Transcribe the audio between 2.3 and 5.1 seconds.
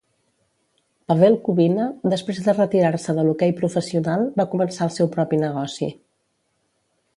de retirar-se de l'hoquei professional, va començar el